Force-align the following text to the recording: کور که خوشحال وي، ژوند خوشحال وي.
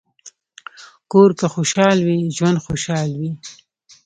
کور 1.11 1.29
که 1.39 1.47
خوشحال 1.55 1.97
وي، 2.05 2.19
ژوند 2.37 2.57
خوشحال 2.65 3.09
وي. 3.19 3.31